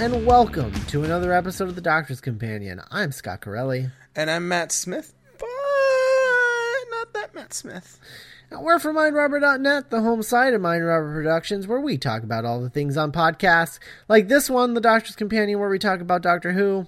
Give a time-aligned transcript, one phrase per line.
[0.00, 2.80] and welcome to another episode of The Doctor's Companion.
[2.90, 3.90] I'm Scott Corelli.
[4.16, 5.46] And I'm Matt Smith, but
[6.90, 8.00] not that Matt Smith.
[8.50, 12.62] And we're from MindRobber.net, the home site of MindRobber Productions, where we talk about all
[12.62, 16.52] the things on podcasts, like this one, The Doctor's Companion, where we talk about Doctor
[16.52, 16.86] Who,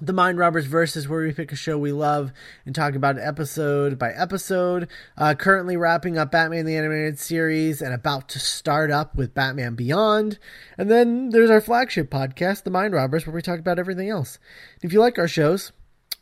[0.00, 2.32] the Mind Robbers versus where we pick a show we love
[2.66, 4.88] and talk about it episode by episode.
[5.16, 9.76] Uh, currently wrapping up Batman the Animated Series and about to start up with Batman
[9.76, 10.38] Beyond.
[10.76, 14.38] And then there's our flagship podcast, The Mind Robbers, where we talk about everything else.
[14.82, 15.72] If you like our shows,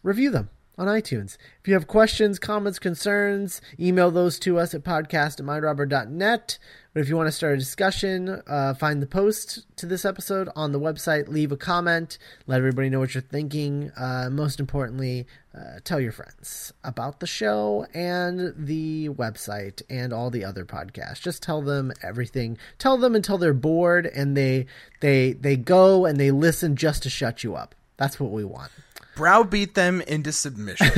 [0.02, 1.36] review them on iTunes.
[1.60, 6.58] If you have questions, comments, concerns, email those to us at podcast at mindrobber.net.
[6.94, 10.50] But if you want to start a discussion, uh, find the post to this episode
[10.54, 13.90] on the website, leave a comment, let everybody know what you're thinking.
[13.96, 20.30] Uh, most importantly, uh, tell your friends about the show and the website and all
[20.30, 21.20] the other podcasts.
[21.20, 22.58] Just tell them everything.
[22.78, 24.66] Tell them until they're bored and they
[25.00, 27.74] they they go and they listen just to shut you up.
[27.96, 28.70] That's what we want.
[29.14, 30.90] Browbeat them into submission.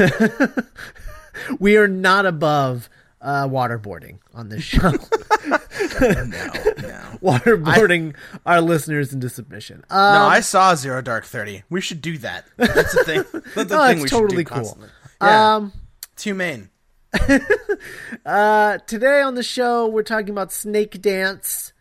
[1.59, 2.89] we are not above
[3.21, 4.91] uh, waterboarding on this show.
[4.91, 7.01] no, no.
[7.23, 9.85] Waterboarding I, our listeners into submission.
[9.89, 11.63] Um, no, I saw Zero Dark Thirty.
[11.71, 12.45] We should do that.
[12.57, 13.25] That's the thing.
[13.55, 14.57] That's the no, thing we totally should do cool.
[14.57, 14.89] constantly.
[15.23, 15.55] Yeah.
[15.55, 15.73] Um,
[16.13, 16.71] it's humane.
[18.27, 21.73] uh, today on the show, we're talking about Snakedance.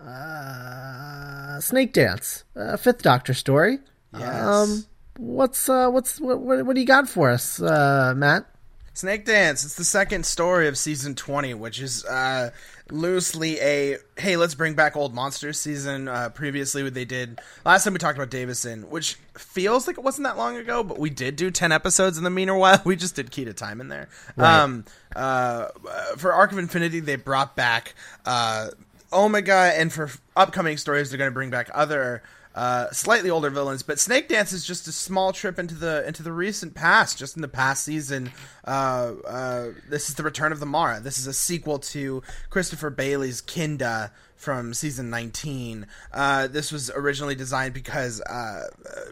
[0.00, 3.78] Uh, Snakedance, uh, Fifth Doctor story.
[4.16, 4.46] Yes.
[4.46, 4.86] Um,
[5.18, 8.46] what's uh, what's what, what, what do you got for us, uh, Matt?
[8.94, 9.64] Snakedance.
[9.64, 12.50] It's the second story of season 20, which is uh,
[12.90, 16.08] loosely a hey, let's bring back old monsters season.
[16.08, 20.02] Uh, previously, what they did last time we talked about Davison, which feels like it
[20.02, 22.82] wasn't that long ago, but we did do 10 episodes in the meanwhile.
[22.84, 24.08] We just did Key to Time in there.
[24.36, 24.60] Right.
[24.62, 24.84] Um,
[25.14, 25.68] uh,
[26.16, 28.70] for Arc of Infinity, they brought back uh,
[29.12, 32.22] Omega, and for upcoming stories, they're going to bring back other
[32.58, 33.84] uh, slightly older villains.
[33.84, 37.16] But Snakedance is just a small trip into the into the recent past.
[37.16, 38.32] Just in the past season,
[38.68, 41.00] uh, uh, this is the Return of the Mara.
[41.00, 45.86] This is a sequel to Christopher Bailey's Kinda from season 19.
[46.12, 48.68] Uh, this was originally designed because uh,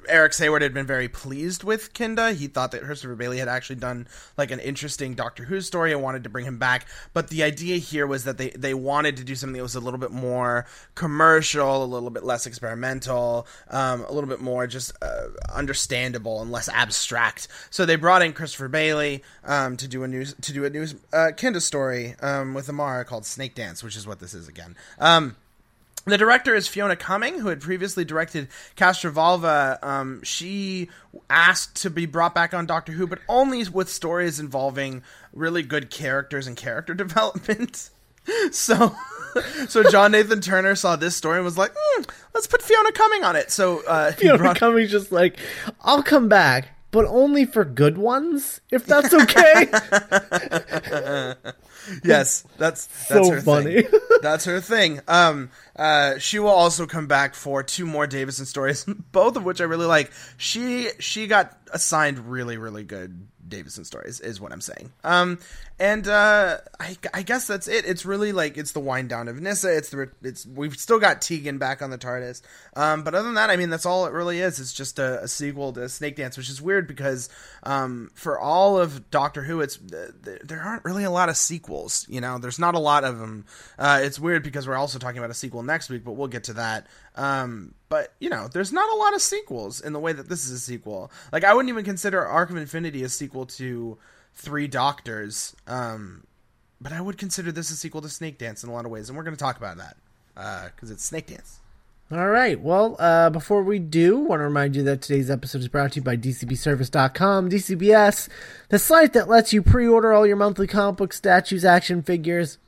[0.08, 2.32] Eric Saward had been very pleased with Kinda.
[2.32, 4.06] He thought that Christopher Bailey had actually done
[4.38, 6.86] like an interesting Doctor Who story and wanted to bring him back.
[7.12, 9.80] But the idea here was that they, they wanted to do something that was a
[9.80, 10.64] little bit more
[10.94, 16.52] commercial, a little bit less experimental, um, a little bit more just uh, understandable and
[16.52, 17.48] less abstract.
[17.70, 20.86] So they brought in Christopher Bailey um, to do a new to do a new
[21.12, 24.76] uh, Kinda story um, with Amara called Snakedance, which is what this is again.
[24.98, 25.36] Um,
[26.04, 28.46] the director is Fiona Cumming, who had previously directed
[28.76, 29.82] Castrovalva.
[29.82, 30.88] Um, she
[31.28, 35.02] asked to be brought back on Doctor Who, but only with stories involving
[35.32, 37.90] really good characters and character development.
[38.52, 38.94] so,
[39.68, 42.02] so John Nathan-Turner saw this story and was like, hmm,
[42.34, 45.38] "Let's put Fiona Cumming on it." So uh, Fiona brought- Cumming's just like,
[45.80, 49.68] I'll come back, but only for good ones, if that's okay.
[52.04, 53.82] yes, that's that's So her funny.
[53.82, 54.00] thing.
[54.22, 55.00] That's her thing.
[55.08, 59.60] Um, uh, she will also come back for two more Davison stories, both of which
[59.60, 60.10] I really like.
[60.38, 64.92] She she got assigned really really good Davison stories, is what I'm saying.
[65.04, 65.38] Um,
[65.78, 67.84] and uh, I, I guess that's it.
[67.84, 69.76] It's really like it's the wind down of Nyssa.
[69.76, 72.42] It's the it's we've still got Tegan back on the TARDIS.
[72.74, 74.58] Um, but other than that, I mean, that's all it really is.
[74.58, 77.28] It's just a, a sequel to Snakedance, which is weird because
[77.62, 82.06] um, for all of Doctor Who, it's th- there aren't really a lot of sequels.
[82.08, 83.44] You know, there's not a lot of them.
[83.78, 86.44] Uh, it's weird because we're also talking about a sequel next week, but we'll get
[86.44, 86.86] to that.
[87.16, 90.44] Um, but you know, there's not a lot of sequels in the way that this
[90.44, 91.10] is a sequel.
[91.32, 93.98] Like I wouldn't even consider Arc of Infinity a sequel to
[94.34, 95.54] Three Doctors.
[95.66, 96.26] Um,
[96.80, 99.16] but I would consider this a sequel to Snakedance in a lot of ways, and
[99.16, 99.96] we're going to talk about that
[100.74, 101.58] because it's Snakedance.
[102.12, 102.60] All right.
[102.60, 105.96] Well, uh, before we do, want to remind you that today's episode is brought to
[105.96, 107.50] you by DCBService.com.
[107.50, 108.28] DCBS,
[108.68, 112.58] the site that lets you pre-order all your monthly comic book statues, action figures,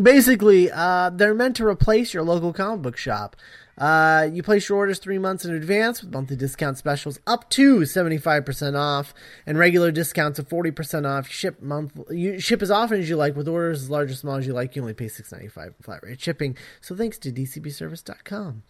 [0.00, 3.34] basically, uh, they're meant to replace your local comic book shop.
[3.78, 7.80] Uh, you place your orders three months in advance with monthly discount specials up to
[7.80, 9.12] 75% off
[9.44, 11.28] and regular discounts of 40% off.
[11.28, 14.36] Ship month, you ship as often as you like with orders as large or small
[14.36, 14.74] as you like.
[14.76, 16.56] You only pay $6.95 flat rate shipping.
[16.80, 18.62] So thanks to dcbservice.com.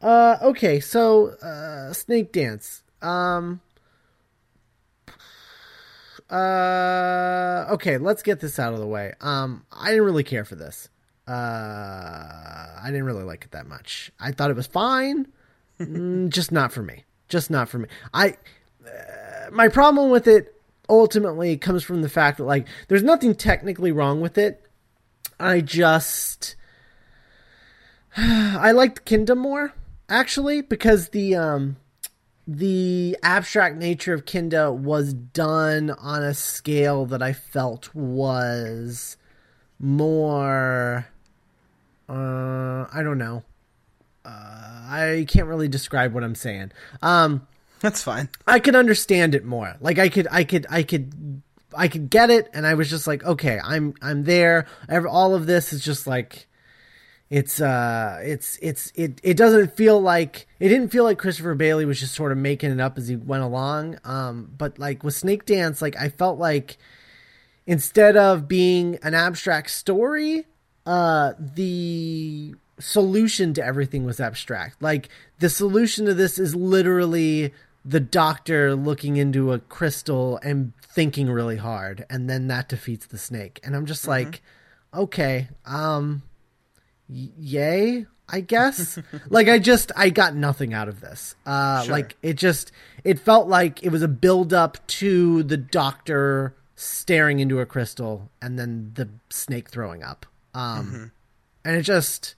[0.00, 2.82] Uh, okay, so, uh, Snakedance.
[3.02, 3.60] Um,
[6.30, 9.12] uh, okay, let's get this out of the way.
[9.20, 10.88] Um, I didn't really care for this.
[11.30, 14.10] Uh, I didn't really like it that much.
[14.18, 15.28] I thought it was fine,
[15.78, 17.04] mm, just not for me.
[17.28, 17.86] Just not for me.
[18.12, 18.30] I,
[18.84, 23.92] uh, my problem with it ultimately comes from the fact that like there's nothing technically
[23.92, 24.66] wrong with it.
[25.38, 26.56] I just,
[28.16, 29.72] I liked Kinda more
[30.08, 31.76] actually because the um
[32.48, 39.16] the abstract nature of Kinda was done on a scale that I felt was
[39.78, 41.06] more
[42.10, 43.42] uh I don't know.
[44.24, 44.28] Uh
[44.92, 46.72] I can't really describe what I'm saying.
[47.02, 47.46] Um
[47.80, 48.28] That's fine.
[48.46, 49.76] I could understand it more.
[49.80, 51.42] Like I could I could I could
[51.76, 54.66] I could get it and I was just like, okay, I'm I'm there.
[54.88, 56.48] Every, all of this is just like
[57.30, 61.84] it's uh it's it's it it doesn't feel like it didn't feel like Christopher Bailey
[61.84, 65.14] was just sort of making it up as he went along um but like with
[65.14, 66.76] Snakedance like I felt like
[67.66, 70.46] instead of being an abstract story
[70.86, 74.82] uh the solution to everything was abstract.
[74.82, 77.52] Like the solution to this is literally
[77.84, 83.18] the doctor looking into a crystal and thinking really hard and then that defeats the
[83.18, 83.60] snake.
[83.62, 84.10] And i'm just mm-hmm.
[84.10, 84.42] like
[84.92, 86.22] okay um
[87.08, 88.98] yay i guess?
[89.30, 91.34] Like i just i got nothing out of this.
[91.46, 91.92] Uh sure.
[91.92, 92.72] like it just
[93.04, 98.30] it felt like it was a build up to the doctor staring into a crystal
[98.42, 101.04] and then the snake throwing up um mm-hmm.
[101.64, 102.34] and it just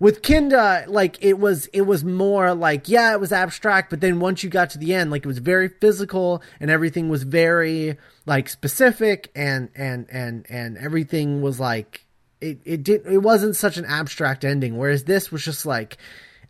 [0.00, 4.20] with Kinda, like it was, it was more like, yeah, it was abstract, but then
[4.20, 7.96] once you got to the end, like it was very physical and everything was very
[8.26, 12.04] like specific and, and, and, and everything was like,
[12.40, 15.96] it, it didn't it wasn't such an abstract ending whereas this was just like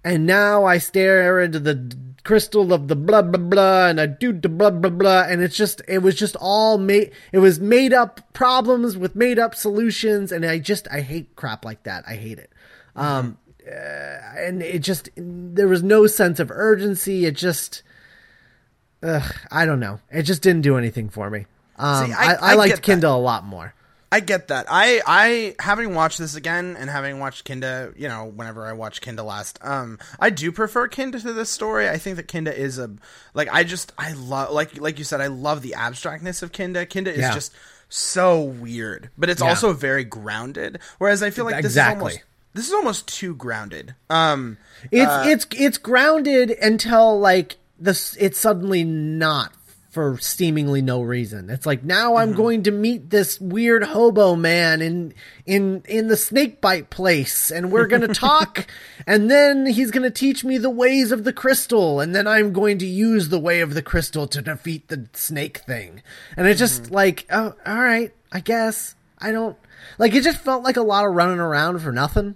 [0.05, 4.33] and now I stare into the crystal of the blah blah blah and I do
[4.33, 7.93] the blah blah blah and it's just it was just all made it was made
[7.93, 12.05] up problems with made up solutions and I just I hate crap like that.
[12.07, 12.51] I hate it.
[12.97, 17.27] Um uh, and it just there was no sense of urgency.
[17.27, 17.83] It just
[19.03, 20.01] ugh, I don't know.
[20.11, 21.47] It just didn't do anything for me.
[21.77, 23.75] Um See, I, I, I liked Kinda a lot more
[24.15, 24.67] I get that.
[24.69, 29.01] I I having watched this again and having watched Kinda, you know, whenever I watched
[29.01, 31.89] Kinda last, um, I do prefer Kinda to this story.
[31.89, 32.93] I think that Kinda is a
[33.35, 36.87] like I just I love like like you said, I love the abstractness of Kinda.
[36.87, 37.35] Kinda is yeah.
[37.35, 37.53] just
[37.89, 39.49] so weird, but it's yeah.
[39.49, 40.79] also very grounded.
[40.99, 42.13] Whereas I feel like this exactly.
[42.13, 42.25] is almost
[42.55, 43.97] this is almost too grounded.
[44.11, 44.59] Um,
[44.93, 48.17] it's uh, it's it's grounded until like this.
[48.21, 49.53] It's suddenly not
[49.95, 51.49] for seemingly no reason.
[51.49, 52.37] It's like now I'm mm-hmm.
[52.37, 55.15] going to meet this weird hobo man in
[55.47, 58.67] in in the snake bite place and we're going to talk
[59.07, 62.53] and then he's going to teach me the ways of the crystal and then I'm
[62.53, 66.03] going to use the way of the crystal to defeat the snake thing.
[66.37, 66.95] And it just mm-hmm.
[66.95, 68.97] like oh all right, I guess.
[69.19, 69.57] I don't
[69.97, 72.35] like it just felt like a lot of running around for nothing.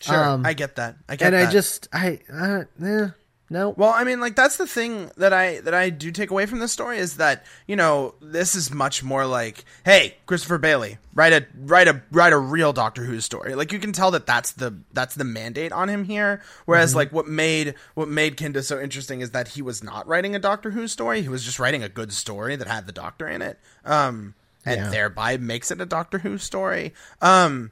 [0.00, 0.96] Sure, um, I get that.
[1.08, 1.48] I get and that.
[1.48, 3.10] I just I uh, yeah.
[3.52, 3.68] No.
[3.76, 6.58] Well, I mean, like that's the thing that I that I do take away from
[6.58, 11.34] this story is that you know this is much more like, hey, Christopher Bailey, write
[11.34, 13.54] a write a write a real Doctor Who story.
[13.54, 16.40] Like you can tell that that's the that's the mandate on him here.
[16.64, 16.96] Whereas mm-hmm.
[16.96, 20.38] like what made what made Kinda so interesting is that he was not writing a
[20.38, 21.20] Doctor Who story.
[21.20, 24.80] He was just writing a good story that had the Doctor in it, um, and
[24.80, 24.90] yeah.
[24.90, 26.94] thereby makes it a Doctor Who story.
[27.20, 27.70] Um,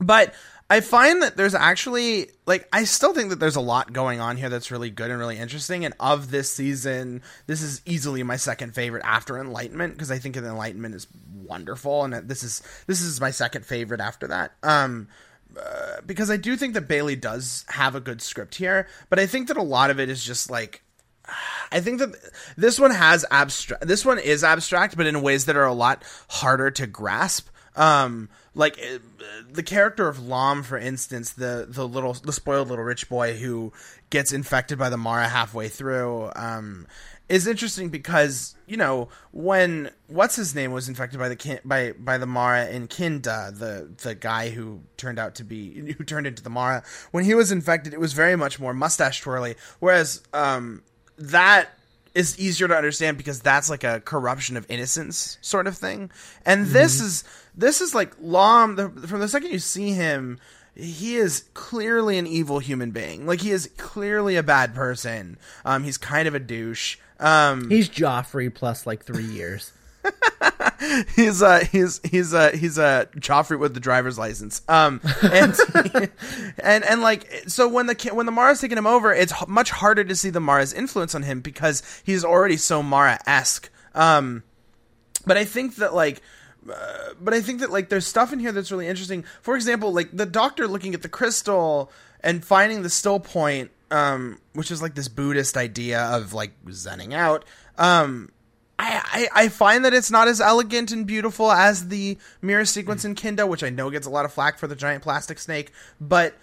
[0.00, 0.34] but
[0.70, 4.36] I find that there's actually like I still think that there's a lot going on
[4.36, 5.84] here that's really good and really interesting.
[5.84, 10.36] And of this season, this is easily my second favorite after Enlightenment because I think
[10.36, 14.52] Enlightenment is wonderful, and this is this is my second favorite after that.
[14.62, 15.08] Um,
[15.58, 19.26] uh, because I do think that Bailey does have a good script here, but I
[19.26, 20.82] think that a lot of it is just like
[21.72, 22.14] I think that
[22.56, 23.86] this one has abstract.
[23.86, 27.48] This one is abstract, but in ways that are a lot harder to grasp.
[27.76, 28.98] Um, like uh,
[29.50, 33.72] the character of Lon, for instance, the the little the spoiled little rich boy who
[34.10, 36.86] gets infected by the Mara halfway through, um,
[37.28, 42.16] is interesting because you know when what's his name was infected by the by by
[42.16, 46.42] the Mara in Kinda, the the guy who turned out to be who turned into
[46.42, 46.84] the Mara.
[47.10, 50.82] When he was infected, it was very much more mustache twirly, whereas um,
[51.18, 51.70] that
[52.14, 56.10] is easier to understand because that's like a corruption of innocence sort of thing.
[56.46, 57.24] And this is
[57.56, 60.38] this is like Lon the, from the second you see him,
[60.74, 63.26] he is clearly an evil human being.
[63.26, 65.38] Like he is clearly a bad person.
[65.64, 66.96] Um, he's kind of a douche.
[67.20, 69.72] Um, He's Joffrey plus like three years.
[71.16, 74.60] he's uh he's he's uh he's a uh, Joffrey with the driver's license.
[74.68, 75.56] Um and
[76.58, 80.04] and and like so when the when the Mara's taking him over, it's much harder
[80.04, 83.70] to see the Mara's influence on him because he's already so Mara esque.
[83.94, 84.42] Um,
[85.26, 86.20] but I think that like.
[87.20, 89.24] But I think that like there's stuff in here that's really interesting.
[89.42, 91.90] For example, like the doctor looking at the crystal
[92.20, 97.12] and finding the still point, um, which is like this Buddhist idea of like zenning
[97.12, 97.44] out.
[97.76, 98.30] Um,
[98.78, 103.04] I, I, I find that it's not as elegant and beautiful as the mirror sequence
[103.04, 105.70] in Kinda, which I know gets a lot of flack for the giant plastic snake.
[106.00, 106.34] But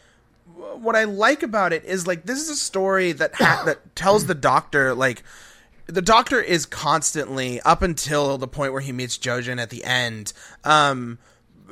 [0.55, 4.27] what I like about it is like this is a story that ha- that tells
[4.27, 5.23] the doctor like
[5.91, 10.33] the doctor is constantly up until the point where he meets Dojjen at the end,
[10.63, 11.19] um,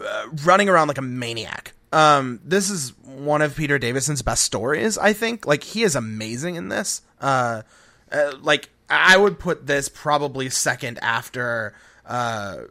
[0.04, 1.74] uh, running around like a maniac.
[1.92, 5.48] Um, this is one of Peter Davison's best stories, I think.
[5.48, 7.02] Like he is amazing in this.
[7.20, 7.64] Uh,
[8.12, 11.74] uh like I would put this probably second after
[12.10, 12.64] uh,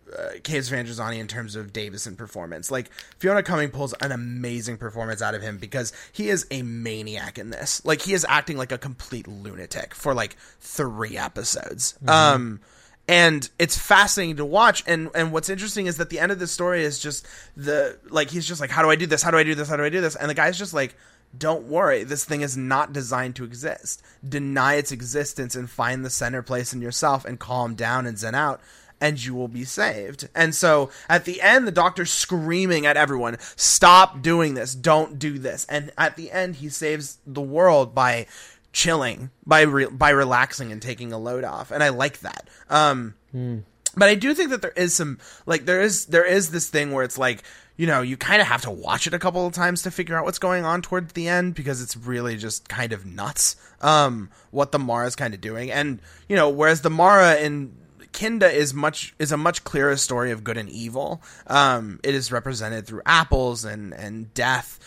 [0.42, 2.72] Caves Gizani in terms of Davison performance.
[2.72, 7.38] Like Fiona Cumming pulls an amazing performance out of him because he is a maniac
[7.38, 7.84] in this.
[7.84, 11.94] Like he is acting like a complete lunatic for like three episodes.
[12.02, 12.08] Mm-hmm.
[12.08, 12.60] Um
[13.06, 16.48] and it's fascinating to watch and and what's interesting is that the end of the
[16.48, 17.24] story is just
[17.56, 19.22] the like he's just like how do I do this?
[19.22, 19.68] How do I do this?
[19.68, 20.16] How do I do this?
[20.16, 20.96] And the guy's just like
[21.36, 24.02] don't worry, this thing is not designed to exist.
[24.26, 28.34] Deny its existence and find the center place in yourself and calm down and zen
[28.34, 28.62] out,
[29.00, 30.28] and you will be saved.
[30.34, 34.74] And so at the end, the doctor's screaming at everyone, Stop doing this.
[34.74, 35.66] Don't do this.
[35.68, 38.26] And at the end, he saves the world by
[38.72, 41.70] chilling, by, re- by relaxing and taking a load off.
[41.70, 42.48] And I like that.
[42.68, 43.62] Um, mm.
[43.96, 46.92] But I do think that there is some, like, there is, there is this thing
[46.92, 47.42] where it's like,
[47.76, 50.16] you know, you kind of have to watch it a couple of times to figure
[50.16, 54.30] out what's going on toward the end because it's really just kind of nuts um,
[54.50, 55.70] what the Mara is kind of doing.
[55.70, 57.74] And, you know, whereas the Mara in
[58.12, 61.22] Kinda is much is a much clearer story of good and evil.
[61.46, 64.78] Um, it is represented through apples and and death.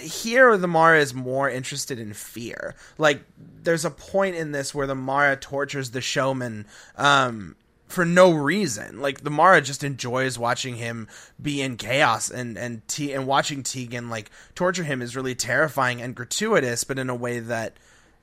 [0.00, 2.74] Here, the Mara is more interested in fear.
[2.98, 3.22] Like,
[3.62, 7.54] there's a point in this where the Mara tortures the showman um,
[7.86, 9.00] for no reason.
[9.00, 11.08] Like the Mara just enjoys watching him
[11.40, 16.02] be in chaos and and T and watching Tegan like torture him is really terrifying
[16.02, 17.76] and gratuitous, but in a way that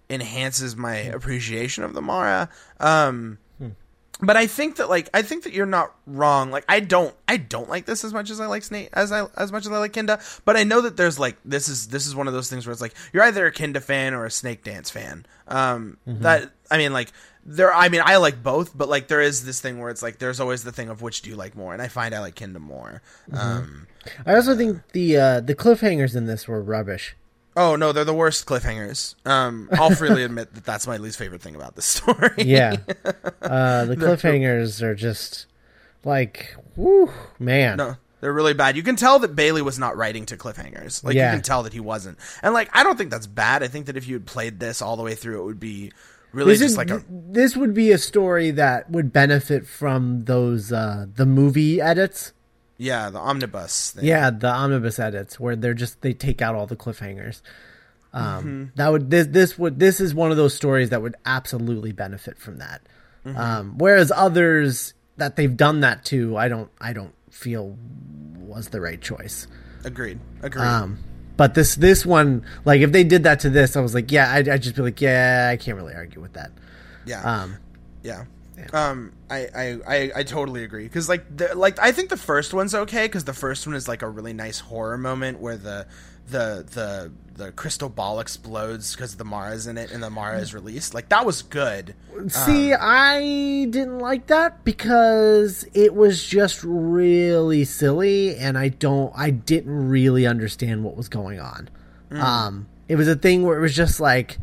[0.10, 2.50] enhances my appreciation of the Mara.
[2.80, 3.38] Um.
[4.22, 6.51] But I think that like I think that you're not wrong.
[6.51, 9.25] Like I don't I don't like this as much as I like Snake as I
[9.38, 10.20] as much as I like Kinda.
[10.46, 12.72] But I know that there's like this is this is one of those things where
[12.72, 15.25] it's like you're either a Kinda fan or a Snakedance fan.
[15.48, 16.24] Um, mm-hmm.
[16.24, 17.12] that I mean like
[17.46, 20.20] there i mean i like both but like there is this thing where it's like
[20.20, 22.36] there's always the thing of which do you like more and i find i like
[22.36, 23.38] Kinda more mm-hmm.
[23.38, 23.88] um
[24.25, 27.16] i also think the uh the cliffhangers in this were rubbish
[27.55, 31.41] oh no they're the worst cliffhangers um i'll freely admit that that's my least favorite
[31.41, 32.77] thing about the story yeah
[33.41, 35.46] uh the cliffhangers are just
[36.03, 38.77] like whoo man no they're really bad.
[38.77, 41.03] You can tell that Bailey was not writing to cliffhangers.
[41.03, 41.31] Like yeah.
[41.31, 42.20] you can tell that he wasn't.
[42.43, 43.63] And like I don't think that's bad.
[43.63, 45.91] I think that if you had played this all the way through, it would be
[46.31, 50.25] really this just is, like a this would be a story that would benefit from
[50.25, 52.34] those uh the movie edits
[52.82, 54.06] yeah the omnibus thing.
[54.06, 57.42] yeah the omnibus edits where they're just they take out all the cliffhangers
[58.14, 58.64] um mm-hmm.
[58.76, 62.38] that would this this would this is one of those stories that would absolutely benefit
[62.38, 62.82] from that
[63.26, 63.38] mm-hmm.
[63.38, 67.78] um whereas others that they've done that to i don't i don't feel
[68.40, 69.48] was the right choice
[69.86, 70.98] agreed agreed um
[71.38, 74.32] but this this one, like if they did that to this, I was like, yeah,
[74.32, 76.52] I'd, I'd just be like, yeah, I can't really argue with that.
[77.04, 77.24] Yeah.
[77.24, 77.58] Um,
[78.04, 78.26] yeah.
[78.74, 82.53] Um, I, I, I, I totally agree because like the, like I think the first
[82.53, 85.88] one's okay because the first one is like a really nice horror moment where the
[86.30, 90.53] the the the crystal ball explodes because the Mara's in it and the Mara is
[90.53, 90.94] released.
[90.94, 91.96] Like that was good.
[92.27, 99.12] See, um, I didn't like that because it was just really silly, and I don't,
[99.15, 101.70] I didn't really understand what was going on.
[102.12, 102.22] Mm.
[102.22, 104.38] Um, it was a thing where it was just like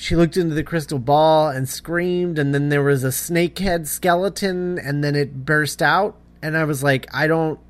[0.00, 4.78] she looked into the crystal ball and screamed, and then there was a snakehead skeleton,
[4.78, 7.60] and then it burst out, and I was like, I don't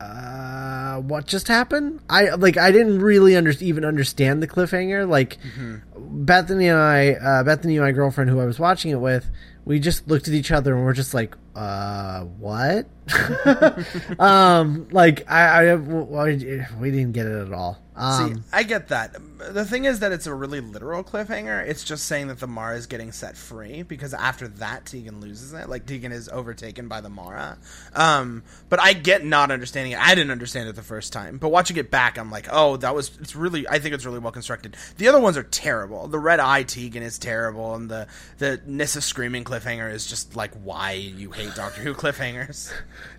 [0.00, 2.00] uh, what just happened?
[2.10, 5.08] I like I didn't really under, even understand the cliffhanger.
[5.08, 6.24] Like mm-hmm.
[6.24, 9.30] Bethany and I, uh, Bethany, and my girlfriend, who I was watching it with,
[9.64, 12.86] we just looked at each other and we're just like, uh, what?
[14.18, 17.78] um, like I, I, we didn't get it at all.
[17.96, 19.14] Um, See, I get that.
[19.38, 21.64] The thing is that it's a really literal cliffhanger.
[21.64, 25.52] It's just saying that the Mara is getting set free because after that Tegan loses
[25.52, 25.68] it.
[25.68, 27.56] Like Tegan is overtaken by the Mara.
[27.94, 30.00] Um, but I get not understanding it.
[30.00, 32.96] I didn't understand it the first time, but watching it back, I'm like, oh, that
[32.96, 33.16] was.
[33.20, 33.68] It's really.
[33.68, 34.76] I think it's really well constructed.
[34.96, 36.08] The other ones are terrible.
[36.08, 38.08] The Red Eye Tegan is terrible, and the
[38.38, 42.72] the nyssa screaming cliffhanger is just like why you hate Doctor Who cliffhangers.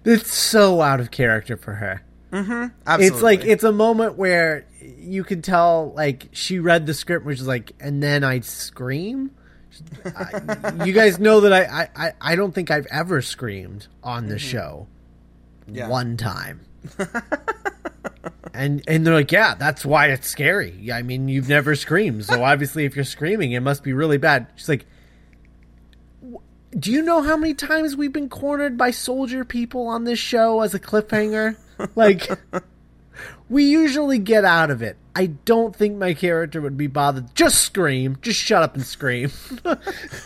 [0.04, 2.04] It's so out of character for her.
[2.32, 2.68] Mm-hmm.
[2.86, 3.06] Absolutely.
[3.08, 7.40] It's like it's a moment where you can tell like she read the script, which
[7.40, 9.32] is like, and then I scream.
[10.06, 14.36] I, you guys know that I, I I don't think I've ever screamed on the
[14.36, 14.40] mm-hmm.
[14.40, 14.88] show.
[15.68, 15.90] Yeah.
[15.90, 16.62] One time.
[18.54, 20.92] and and they're like, yeah, that's why it's scary.
[20.92, 24.48] I mean, you've never screamed, so obviously, if you're screaming, it must be really bad.
[24.56, 24.86] She's like,
[26.78, 30.62] do you know how many times we've been cornered by soldier people on this show
[30.62, 31.58] as a cliffhanger?
[31.96, 32.30] like,
[33.50, 34.98] we usually get out of it.
[35.16, 37.34] I don't think my character would be bothered.
[37.36, 38.18] Just scream.
[38.22, 39.32] Just shut up and scream.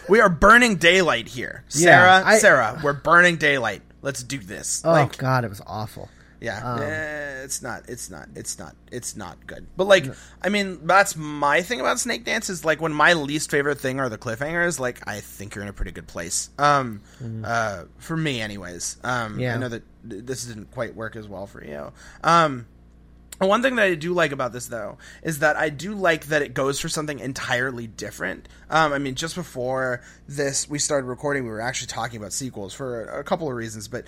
[0.09, 1.63] we are burning daylight here.
[1.67, 3.83] Sarah, yeah, I, Sarah, we're burning daylight.
[4.01, 4.81] Let's do this.
[4.83, 6.09] Oh, like, God, it was awful.
[6.41, 7.84] Yeah, um, eh, it's not.
[7.89, 8.29] It's not.
[8.36, 8.75] It's not.
[8.91, 9.67] It's not good.
[9.75, 10.05] But like,
[10.41, 14.10] I mean, that's my thing about Snakedance is like when my least favorite thing are
[14.10, 14.79] the cliffhangers.
[14.79, 16.50] Like, I think you're in a pretty good place.
[16.58, 17.43] Um, mm-hmm.
[17.46, 18.98] uh, for me, anyways.
[19.03, 19.55] Um, yeah.
[19.55, 21.91] I know that this didn't quite work as well for you.
[22.24, 22.65] Um,
[23.48, 26.41] one thing that I do like about this, though, is that I do like that
[26.41, 28.50] it goes for something entirely different.
[28.69, 32.74] Um, I mean, just before this, we started recording, we were actually talking about sequels
[32.74, 33.88] for a, a couple of reasons.
[33.88, 34.03] But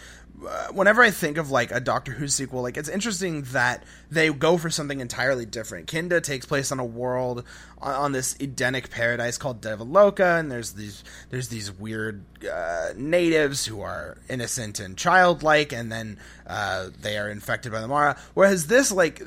[0.71, 4.57] whenever I think of like a Doctor Who sequel, like it's interesting that they go
[4.57, 5.87] for something entirely different.
[5.87, 7.43] Kinda takes place on a world
[7.79, 13.65] on, on this Edenic paradise called Devaloka, and there's these there's these weird uh, natives
[13.65, 16.17] who are innocent and childlike, and then
[16.47, 18.17] uh, they are infected by the Mara.
[18.33, 19.21] Whereas this, like,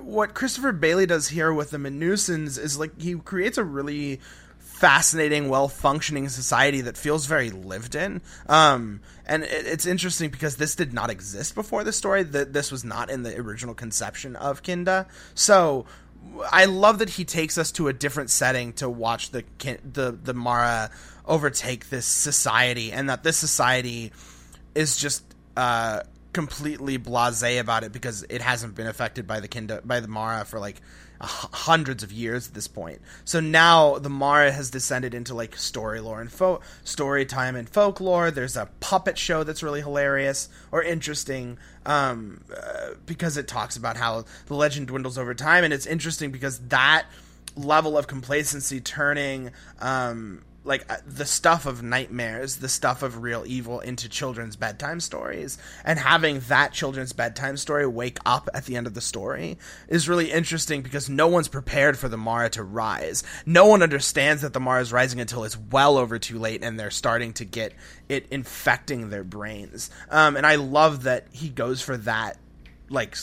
[0.00, 4.20] what Christopher Bailey does here with the Manussans is like he creates a really
[4.82, 8.20] fascinating, well functioning society that feels very lived in.
[8.48, 12.24] Um, and it, it's interesting because this did not exist before the story.
[12.24, 15.06] That this was not in the original conception of Kinda.
[15.36, 15.86] So
[16.50, 19.44] I love that he takes us to a different setting to watch the
[19.84, 20.90] the the Mara
[21.26, 24.10] overtake this society, and that this society
[24.74, 25.22] is just
[25.56, 26.00] uh,
[26.32, 30.44] completely blasé about it because it hasn't been affected by the Kinda by the Mara
[30.44, 30.80] for like
[31.22, 33.00] hundreds of years at this point.
[33.24, 37.68] So now the Mara has descended into like story lore and fo- story time and
[37.68, 38.30] folklore.
[38.30, 43.96] There's a puppet show that's really hilarious or interesting um, uh, because it talks about
[43.96, 47.06] how the legend dwindles over time, and it's interesting because that
[47.56, 53.44] level of complacency turning um, like uh, the stuff of nightmares, the stuff of real
[53.46, 58.76] evil into children's bedtime stories, and having that children's bedtime story wake up at the
[58.76, 62.62] end of the story is really interesting because no one's prepared for the Mara to
[62.62, 63.24] rise.
[63.44, 66.78] No one understands that the Mara is rising until it's well over too late and
[66.78, 67.72] they're starting to get
[68.08, 69.90] it infecting their brains.
[70.10, 72.36] Um, and I love that he goes for that
[72.88, 73.16] like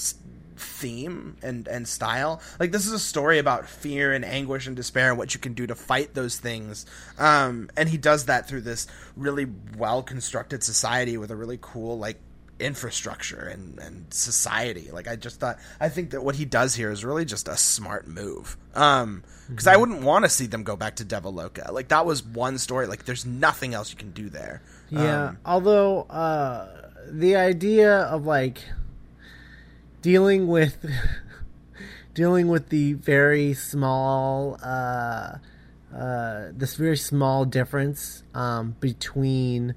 [0.59, 2.41] theme and and style.
[2.59, 5.53] Like this is a story about fear and anguish and despair and what you can
[5.53, 6.85] do to fight those things.
[7.17, 11.97] Um, and he does that through this really well constructed society with a really cool
[11.97, 12.17] like
[12.59, 14.89] infrastructure and, and society.
[14.91, 17.57] Like I just thought I think that what he does here is really just a
[17.57, 18.57] smart move.
[18.75, 19.73] Um because mm-hmm.
[19.73, 21.71] I wouldn't want to see them go back to Devaloka.
[21.71, 22.87] Like that was one story.
[22.87, 24.61] Like there's nothing else you can do there.
[24.89, 25.29] Yeah.
[25.29, 28.63] Um, although uh the idea of like
[30.01, 30.85] dealing with
[32.13, 35.37] dealing with the very small uh,
[35.95, 39.75] uh, this very small difference um, between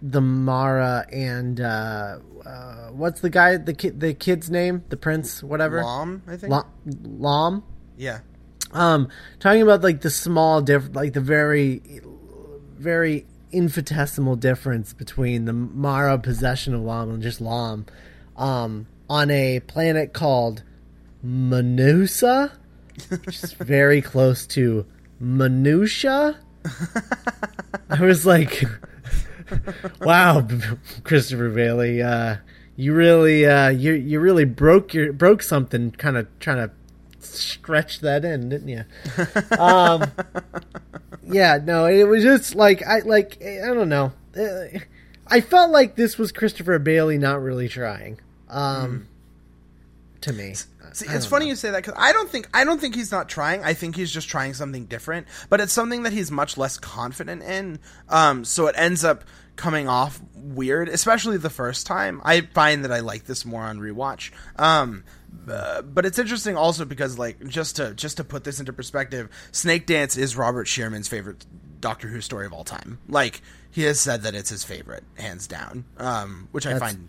[0.00, 4.82] the Mara and uh, uh, what's the guy the kid the kid's name?
[4.88, 5.82] The prince whatever?
[5.82, 6.52] Lon I think?
[6.84, 7.62] Lon?
[7.96, 8.20] Yeah.
[8.72, 11.82] Um talking about like the small diff like the very
[12.76, 17.86] very infinitesimal difference between the Mara possession of Lon and just Lon
[18.36, 20.62] um on a planet called
[21.22, 22.50] Manussa,
[23.10, 24.86] which is very close to
[25.20, 26.40] Minutia.
[27.90, 28.64] I was like,
[30.00, 30.48] "Wow,
[31.04, 32.36] Christopher Bailey, uh,
[32.74, 36.70] you really, uh, you you really broke your broke something, kind of trying to
[37.18, 38.84] stretch that in, didn't you?"
[39.58, 40.10] um,
[41.22, 44.14] yeah, no, it was just like I like I don't know.
[45.26, 48.18] I felt like this was Christopher Bailey not really trying.
[48.52, 49.08] Um,
[50.20, 50.54] to me.
[50.92, 51.50] See, it's funny know.
[51.50, 53.64] you say that because I don't think I don't think he's not trying.
[53.64, 57.42] I think he's just trying something different, but it's something that he's much less confident
[57.42, 57.78] in.
[58.08, 59.24] Um, so it ends up
[59.56, 62.20] coming off weird, especially the first time.
[62.24, 64.30] I find that I like this more on rewatch.
[64.56, 65.04] Um,
[65.50, 69.30] uh, but it's interesting also because like just to just to put this into perspective,
[69.50, 71.46] Snakedance is Robert Shearman's favorite
[71.80, 72.98] Doctor Who story of all time.
[73.08, 75.84] Like he has said that it's his favorite, hands down.
[75.96, 77.08] Um, which I find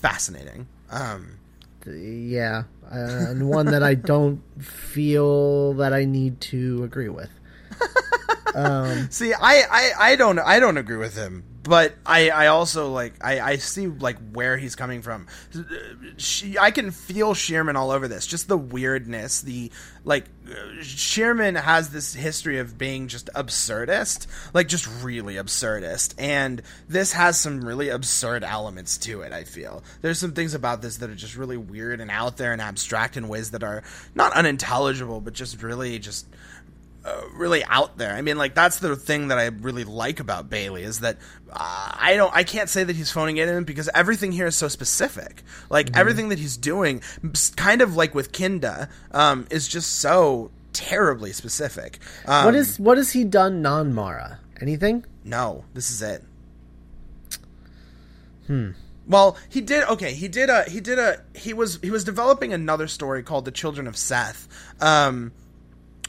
[0.00, 0.66] fascinating.
[0.90, 1.38] Um,
[1.86, 2.96] Yeah, uh,
[3.30, 7.30] and one that I don't feel that I need to agree with.
[8.52, 12.90] Um, See, I, I, I don't I don't agree with him, but I, I also
[12.90, 15.26] like I, I see like where he's coming from.
[16.16, 18.26] She, I can feel Shearman all over this.
[18.26, 19.70] Just the weirdness, the
[20.04, 20.24] like
[20.80, 27.38] Shearman has this history of being just absurdist, like just really absurdist, and this has
[27.38, 29.32] some really absurd elements to it.
[29.32, 32.52] I feel there's some things about this that are just really weird and out there
[32.52, 33.82] and abstract in ways that are
[34.14, 36.26] not unintelligible, but just really just
[37.04, 38.12] uh, really out there.
[38.12, 41.16] I mean, like that's the thing that I really like about Bailey is that
[41.50, 44.56] uh, I don't, I can't say that he's phoning it in because everything here is
[44.56, 45.42] so specific.
[45.70, 47.02] Like everything that he's doing,
[47.56, 51.98] kind of like with Kinda, um, is just so terribly specific.
[52.26, 54.40] Um, What is what has he done non Mara?
[54.60, 55.04] Anything?
[55.24, 56.22] No, this is it.
[58.46, 58.70] Hmm.
[59.06, 59.88] Well, he did.
[59.88, 60.64] Okay, he did a.
[60.64, 61.22] He did a.
[61.34, 61.80] He was.
[61.82, 64.46] He was developing another story called the Children of Seth.
[64.80, 65.32] Um,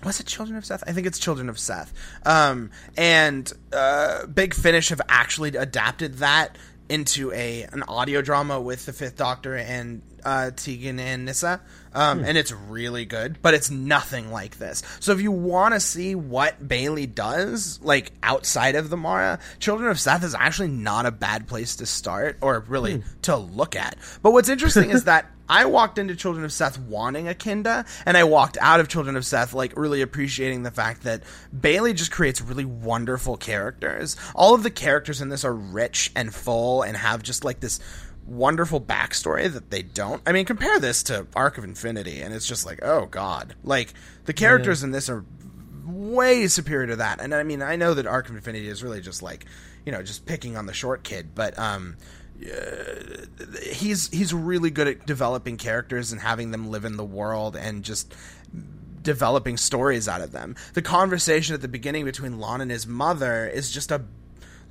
[0.03, 0.83] was it Children of Seth?
[0.87, 1.93] I think it's Children of Seth.
[2.25, 6.57] Um, and uh, Big Finish have actually adapted that
[6.89, 11.61] into a an audio drama with the Fifth Doctor and uh, Tegan and Nyssa,
[11.93, 13.41] um, and it's really good.
[13.41, 14.83] But it's nothing like this.
[14.99, 19.89] So if you want to see what Bailey does, like outside of the Mara, Children
[19.89, 23.95] of Seth is actually not a bad place to start, or really to look at.
[24.21, 25.25] But what's interesting is that.
[25.51, 29.17] I walked into Children of Seth wanting a Kinda, and I walked out of Children
[29.17, 31.23] of Seth like really appreciating the fact that
[31.59, 34.15] Bailey just creates really wonderful characters.
[34.33, 37.81] All of the characters in this are rich and full and have just like this
[38.31, 40.21] wonderful backstory that they don't.
[40.25, 43.93] I mean, compare this to Arc of Infinity, and it's just like, oh god, like
[44.25, 45.25] the characters in this are
[45.85, 47.19] way superior to that.
[47.21, 49.45] And I mean, I know that Arc of Infinity is really just like,
[49.85, 51.97] you know, just picking on the short kid, but um
[53.71, 57.83] he's he's really good at developing characters and having them live in the world and
[57.83, 58.15] just
[59.01, 60.55] developing stories out of them.
[60.73, 64.01] The conversation at the beginning between Lon and his mother is just a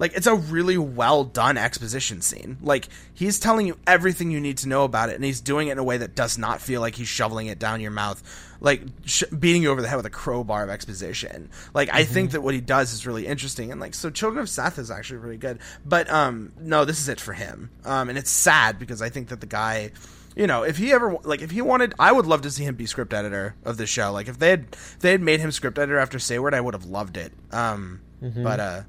[0.01, 2.57] like it's a really well done exposition scene.
[2.63, 5.73] Like he's telling you everything you need to know about it and he's doing it
[5.73, 8.23] in a way that does not feel like he's shoveling it down your mouth
[8.63, 11.51] like sh- beating you over the head with a crowbar of exposition.
[11.75, 14.49] Like I think that what he does is really interesting and like so Children of
[14.49, 15.59] Seth is actually really good.
[15.85, 17.71] But um no, this is it for him.
[17.85, 19.93] Um and it's sad because I think that the guy
[20.37, 22.75] you know, if he ever like if he wanted, I would love to see him
[22.77, 24.13] be script editor of the show.
[24.13, 26.73] Like if they had if they had made him script editor after Saward, I would
[26.73, 27.33] have loved it.
[27.51, 28.01] Um,
[28.45, 28.83] but uh,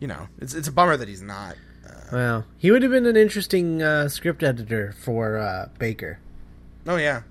[0.00, 1.56] you know, it's it's a bummer that he's not.
[1.86, 6.18] Uh, Well, he would have been an interesting uh, script editor for uh, Baker.
[6.86, 7.22] oh yeah,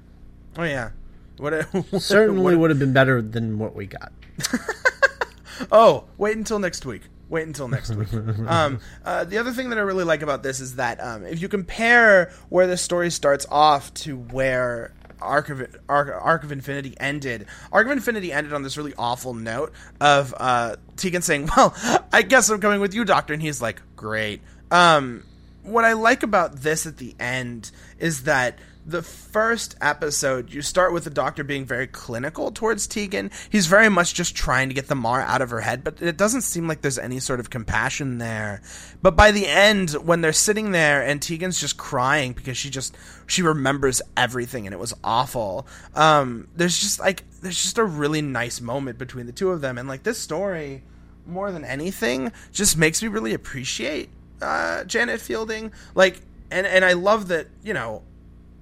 [0.58, 0.92] oh yeah.
[1.38, 1.54] What?
[1.54, 4.12] a- Certainly what- would have been better than what we got.
[5.72, 7.04] Oh, wait until next week.
[7.30, 8.12] Wait until next week.
[8.48, 11.42] um, uh, the other thing that I really like about this is that um, if
[11.42, 16.96] you compare where the story starts off to where Arc of Arc, Arc of Infinity
[17.00, 21.76] ended, Arc of Infinity ended on this really awful note of uh, Tegan saying, "Well,
[22.12, 25.24] I guess I'm coming with you, Doctor," and he's like, "Great." Um,
[25.64, 30.94] what I like about this at the end is that the first episode, you start
[30.94, 33.32] with the doctor being very clinical towards Tegan.
[33.50, 36.18] He's very much just trying to get the Mar out of her head, but it
[36.18, 38.62] doesn't seem like there's any sort of compassion there.
[39.02, 42.96] But by the end, when they're sitting there and Tegan's just crying because she just
[43.26, 45.68] she remembers everything and it was awful.
[45.96, 49.80] Um, there's just like there's just a really nice moment between the two of them,
[49.80, 50.84] and like this story,
[51.26, 54.10] more than anything, just makes me really appreciate
[54.44, 55.72] uh, Janet Fielding.
[55.96, 56.22] Like,
[56.52, 58.04] and and I love that you know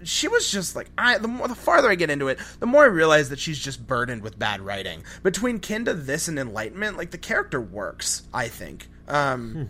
[0.08, 2.84] she was just like I the more the farther I get into it, the more
[2.84, 5.04] I realize that she's just burdened with bad writing.
[5.24, 8.24] Between Kinda, this, and Enlightenment, like the character works.
[8.34, 8.88] I think.
[9.08, 9.70] Um,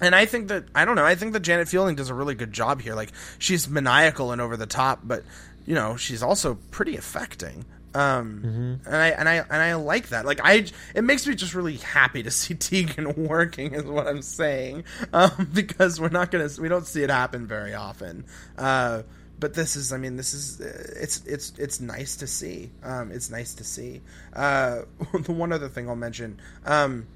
[0.00, 1.04] And I think that I don't know.
[1.04, 2.94] I think that Janet Fielding does a really good job here.
[2.94, 5.22] Like she's maniacal and over the top, but
[5.66, 7.64] you know she's also pretty affecting.
[7.96, 10.26] Um, and I and I and I like that.
[10.26, 14.20] Like I, it makes me just really happy to see Tegan working, is what I'm
[14.22, 14.82] saying.
[15.12, 18.24] Um, because we're not gonna, we don't see it happen very often.
[18.58, 19.02] Uh,
[19.38, 22.70] but this is, I mean, this is, uh, it's it's it's nice to see.
[22.82, 24.00] Um, it's nice to see.
[24.32, 26.40] Uh, the one other thing I'll mention.
[26.64, 27.06] Um,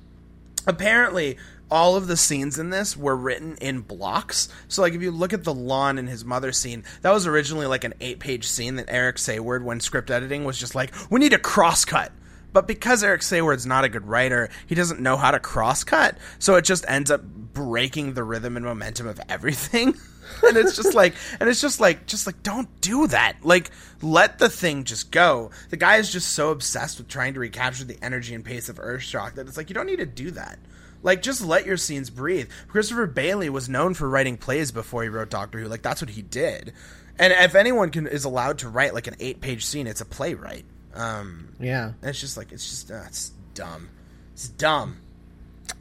[0.67, 1.39] apparently
[1.71, 4.49] all of the scenes in this were written in blocks.
[4.69, 7.67] So like if you look at the Lon and his mother scene, that was originally
[7.67, 11.21] like an eight page scene that Eric Saward when script editing was just like, we
[11.21, 12.13] need a cross cut.
[12.53, 16.17] But because Eric Saward's not a good writer, he doesn't know how to cross cut,
[16.39, 17.23] so it just ends up
[17.59, 19.89] breaking the rhythm and momentum of everything.
[20.47, 23.37] and it's just like and it's just like just like don't do that.
[23.43, 23.71] Like
[24.03, 25.51] let the thing just go.
[25.71, 28.77] The guy is just so obsessed with trying to recapture the energy and pace of
[28.77, 30.59] Earthshock that it's like you don't need to do that.
[31.01, 32.51] Like, just let your scenes breathe.
[32.67, 35.69] Christopher Bailey was known for writing plays before he wrote Doctor Who.
[35.69, 36.73] Like, that's what he did.
[37.21, 40.05] And if anyone can is allowed to write like an eight page scene, it's a
[40.05, 40.65] playwright.
[40.95, 41.93] Um, Yeah.
[42.03, 43.89] and it's just like it's just uh, it's dumb.
[44.33, 44.97] It's dumb.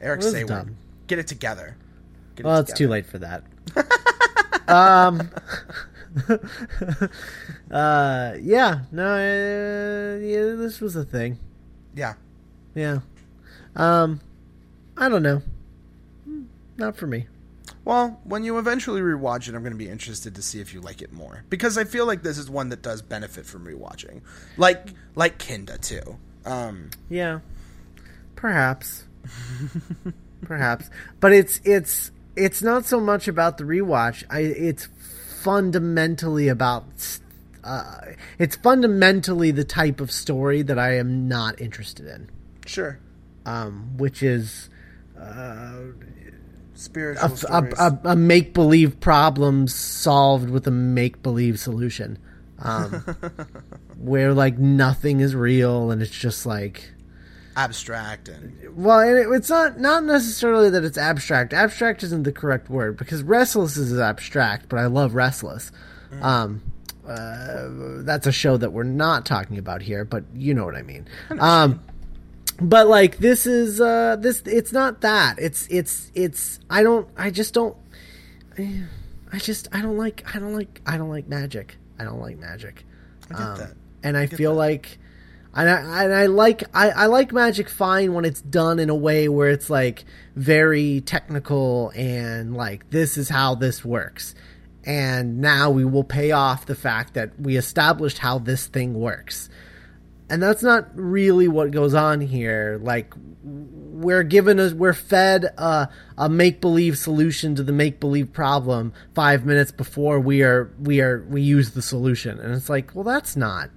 [0.00, 0.76] Eric Saward, dumb.
[1.08, 1.76] Get it together.
[2.36, 3.42] Get it Well, it's too late for that.
[4.68, 5.28] um.
[7.70, 8.34] uh.
[8.40, 8.80] Yeah.
[8.92, 9.14] No.
[9.14, 10.54] Uh, yeah.
[10.56, 11.38] This was a thing.
[11.94, 12.14] Yeah.
[12.74, 13.00] Yeah.
[13.74, 14.20] Um.
[14.96, 15.42] I don't know.
[16.76, 17.26] Not for me.
[17.84, 20.80] Well, when you eventually rewatch it, I'm going to be interested to see if you
[20.80, 24.20] like it more because I feel like this is one that does benefit from rewatching,
[24.56, 26.18] like like Kinda too.
[26.44, 27.40] Um, Yeah.
[28.36, 29.04] Perhaps.
[30.42, 30.90] Perhaps.
[31.20, 34.24] But it's it's it's not so much about the rewatch.
[34.30, 34.88] I it's
[35.42, 36.84] fundamentally about
[37.64, 38.00] uh,
[38.38, 42.30] it's fundamentally the type of story that I am not interested in.
[42.66, 42.98] sure,
[43.46, 44.70] Um, which is
[45.18, 45.74] uh,
[46.74, 52.18] spiritual a, a, a, a make believe problem solved with a make believe solution.
[52.60, 53.04] Um,
[53.98, 56.90] where like nothing is real and it's just like
[57.58, 61.52] abstract and Well, and it, it's not not necessarily that it's abstract.
[61.52, 65.72] Abstract isn't the correct word because restless is abstract, but I love restless.
[66.22, 66.62] Um,
[67.06, 67.68] uh,
[68.04, 71.06] that's a show that we're not talking about here, but you know what I mean.
[71.38, 71.80] Um,
[72.60, 75.38] but like this is uh, this it's not that.
[75.38, 77.76] It's it's it's I don't I just don't
[78.58, 81.76] I just I don't like I don't like I don't like magic.
[81.98, 82.84] I don't like magic.
[83.30, 83.76] I get that.
[84.02, 84.98] And I feel like
[85.58, 88.94] and I, and I like I, I like magic fine when it's done in a
[88.94, 90.04] way where it's like
[90.36, 94.36] very technical and like this is how this works.
[94.84, 99.50] And now we will pay off the fact that we established how this thing works.
[100.30, 102.78] And that's not really what goes on here.
[102.80, 108.32] Like we're given a we're fed a, a make believe solution to the make believe
[108.32, 112.94] problem five minutes before we are we are we use the solution, and it's like,
[112.94, 113.70] well, that's not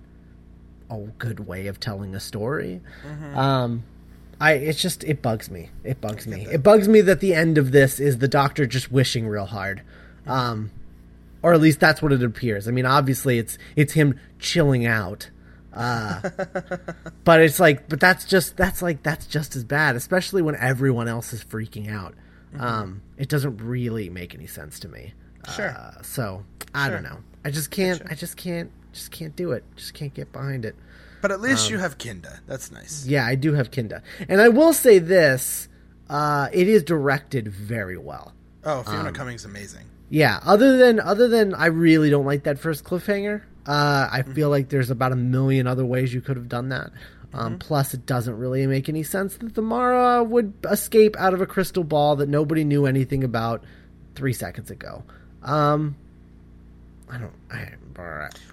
[0.92, 2.82] a good way of telling a story.
[3.34, 3.84] Um,
[4.40, 5.70] I it's just it bugs me.
[5.84, 6.48] It bugs me.
[6.52, 9.84] It bugs me that the end of this is the doctor just wishing real hard.
[10.26, 10.72] Um,
[11.44, 12.68] or at least that's what it appears.
[12.68, 15.30] I mean, obviously it's it's him chilling out.
[15.74, 16.22] Uh,
[17.24, 21.08] but it's like, but that's just that's like that's just as bad, especially when everyone
[21.08, 22.14] else is freaking out.
[22.60, 25.14] Um, it doesn't really make any sense to me.
[25.56, 25.70] Sure.
[25.70, 27.20] Uh, so I don't know.
[27.46, 28.02] I just can't.
[28.10, 28.72] I just can't.
[28.94, 29.64] Just can't do it.
[29.76, 30.76] Just can't get behind it.
[31.22, 32.40] But at least Um, you have Kinda.
[32.48, 33.06] That's nice.
[33.06, 35.68] Yeah, I do have Kinda, and I will say this:
[36.10, 38.34] uh, it is directed very well.
[38.64, 39.86] Oh, Fiona um, Cumming's amazing.
[40.10, 43.44] Yeah, other than other than I really don't like that first cliffhanger.
[43.66, 46.92] Uh, I feel like there's about a million other ways you could have done that.
[47.34, 51.40] Um, Plus, it doesn't really make any sense that the Mara would escape out of
[51.42, 53.64] a crystal ball that nobody knew anything about
[54.16, 55.04] three seconds ago.
[55.44, 55.96] Um,
[57.12, 57.34] I don't.
[57.52, 57.74] I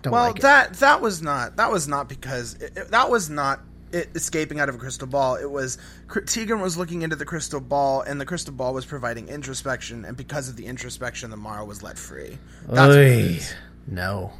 [0.03, 3.31] don't Well, like that that was not that was not because it, it- that was
[3.31, 3.61] not
[3.92, 5.37] it escaping out of a crystal ball.
[5.37, 5.79] It was
[6.27, 10.16] Tegan was looking into the crystal ball, and the crystal ball was providing introspection, and
[10.16, 12.37] because of the introspection, the Mara was let free.
[12.68, 13.40] That's Oy,
[13.87, 14.33] no.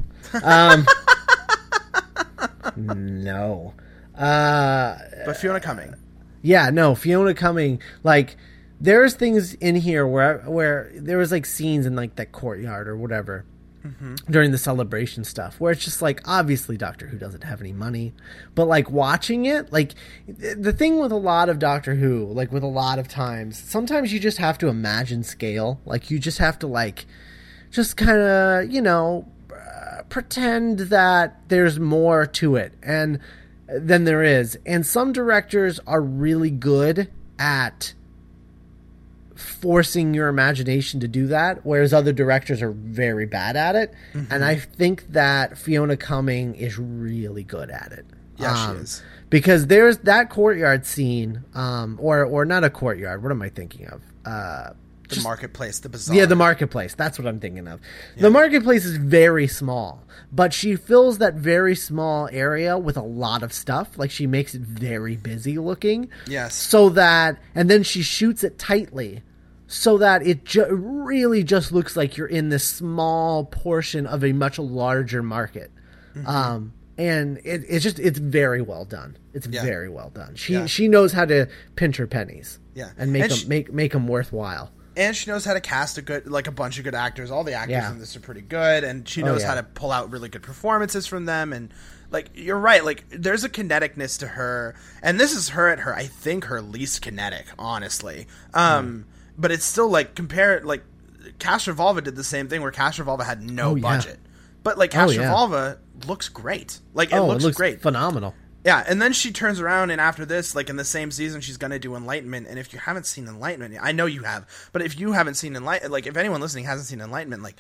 [0.43, 0.85] Um,
[2.77, 3.75] no.
[4.15, 5.95] Uh, But Fiona Cumming.
[6.43, 8.37] Yeah, no, Fiona Cumming like
[8.81, 12.97] there's things in here where where there was like scenes in like that courtyard or
[12.97, 13.45] whatever
[14.31, 18.13] during the celebration stuff where it's just like obviously Doctor Who doesn't have any money,
[18.55, 19.95] but like watching it, like
[20.27, 23.59] th- the thing with a lot of Doctor Who, like with a lot of times,
[23.59, 27.07] sometimes you just have to imagine scale, like you just have to like
[27.71, 33.19] just kind of you know uh, pretend that there's more to it and
[33.69, 34.59] than there is.
[34.67, 37.95] And some directors are really good at
[39.39, 43.95] forcing your imagination to do that whereas other directors are very bad at it
[44.31, 48.05] and i think that fiona cumming is really good at it
[48.37, 49.03] Yeah, she Um, is.
[49.31, 53.87] because there's that courtyard scene um or or not a courtyard what am i thinking
[53.87, 54.71] of uh
[55.11, 56.15] the marketplace, the bazaar.
[56.15, 56.95] Yeah, the marketplace.
[56.95, 57.81] That's what I'm thinking of.
[58.19, 63.43] The marketplace is very small, but she fills that very small area with a lot
[63.43, 63.97] of stuff.
[63.97, 66.11] Like she makes it very busy looking.
[66.27, 66.55] Yes.
[66.55, 69.23] So that, and then she shoots it tightly,
[69.69, 74.33] so that it ju- really just looks like you're in this small portion of a
[74.33, 75.71] much larger market.
[76.17, 76.27] Mm-hmm.
[76.27, 79.17] Um, and it, it's just it's very well done.
[79.33, 79.63] It's Yeah.
[79.63, 80.35] very well done.
[80.35, 80.67] She Yeah.
[80.67, 82.59] she knows how to pinch her pennies.
[82.75, 82.91] Yeah.
[82.99, 84.73] and make And them she- make make them worthwhile.
[84.97, 87.45] and she knows how to cast a good like a bunch of good actors all
[87.45, 87.91] the actors Yeah.
[87.93, 89.49] in this are pretty good and she knows yeah.
[89.49, 91.73] how to pull out really good performances from them and
[92.11, 95.95] like you're right like there's a kineticness to her and this is her at her
[95.95, 99.05] i think her least kinetic honestly um
[99.39, 100.83] but it's still like compare it like
[101.39, 103.83] Castrovalva did the same thing where Castrovalva had no Oh, yeah.
[103.83, 104.19] budget
[104.63, 105.23] but like Oh, yeah.
[105.23, 108.35] Castrovalva looks great like it oh, looks it looks great phenomenal.
[108.65, 111.57] yeah, and then she turns around, and after this, like in the same season, she's
[111.57, 112.47] gonna do Enlightenment.
[112.49, 115.57] And if you haven't seen Enlightenment, I know you have, but if you haven't seen
[115.57, 117.57] Enlightenment, like if anyone listening hasn't seen Enlightenment, like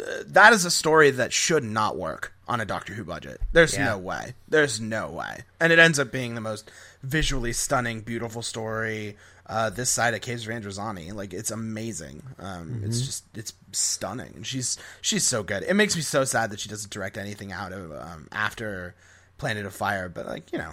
[0.00, 3.40] uh, that is a story that should not work on a Doctor Who budget.
[3.52, 3.86] There's Yeah.
[3.86, 4.34] no way.
[4.48, 5.42] There's no way.
[5.60, 6.70] And it ends up being the most
[7.02, 9.16] visually stunning, beautiful story
[9.48, 11.12] uh, this side of Caves of Androzani.
[11.14, 12.22] Like it's amazing.
[12.38, 15.62] Um, It's just it's stunning, and she's she's so good.
[15.64, 18.94] It makes me so sad that she doesn't direct anything out of um, after
[19.38, 20.72] Planet of Fire, but like you know.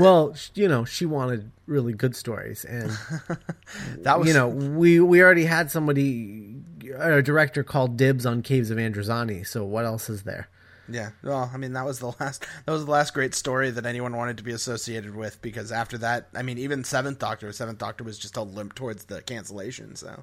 [0.00, 2.90] Well, sh- you know, she wanted really good stories, and
[3.98, 6.56] That was you know, we we already had somebody,
[6.98, 9.46] a director called dibs on Caves of Androzani.
[9.46, 10.48] So what else is there?
[10.88, 13.86] Yeah, well, I mean that was the last that was the last great story that
[13.86, 17.78] anyone wanted to be associated with because after that, I mean even Seventh Doctor, Seventh
[17.78, 19.96] Doctor was just a limp towards the cancellation.
[19.96, 20.22] So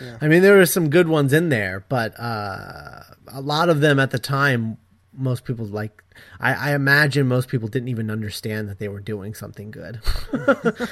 [0.00, 0.18] Yeah.
[0.20, 3.98] I mean, there were some good ones in there, but uh, a lot of them
[4.00, 4.78] at the time,
[5.12, 6.02] most people like.
[6.40, 10.00] I, I imagine most people didn't even understand that they were doing something good.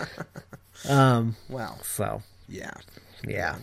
[0.88, 1.36] Um.
[1.48, 2.72] Well, So yeah.
[3.26, 3.56] yeah.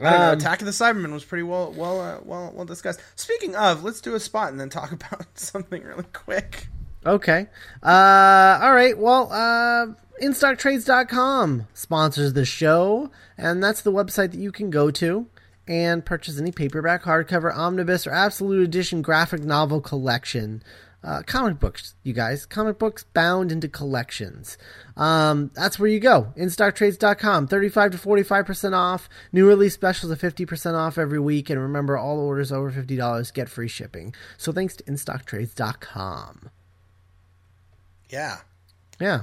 [0.00, 3.00] Know, Um, Attack of the Cybermen was pretty well well uh, well well discussed.
[3.16, 6.68] Speaking of, let's do a spot and then talk about something really quick.
[7.04, 7.46] Okay.
[7.82, 8.96] Uh, all right.
[8.96, 9.86] Well, uh,
[10.22, 15.26] InStockTrades.com sponsors the show, and that's the website that you can go to
[15.66, 20.62] and purchase any paperback, hardcover, omnibus, or absolute edition graphic novel collection.
[21.04, 22.46] Uh, comic books, you guys.
[22.46, 24.56] Comic books bound into collections.
[24.96, 26.32] Um, that's where you go.
[26.36, 27.48] InStockTrades.com.
[27.48, 29.08] 35 to 45% off.
[29.32, 31.50] New release specials of 50% off every week.
[31.50, 34.14] And remember, all orders over $50 get free shipping.
[34.36, 36.50] So thanks to InStockTrades.com.
[38.08, 38.38] Yeah,
[39.00, 39.22] Yeah.